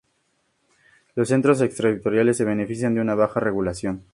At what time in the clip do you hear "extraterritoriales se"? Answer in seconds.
1.61-2.43